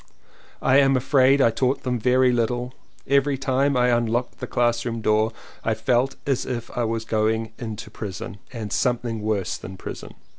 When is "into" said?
7.59-7.91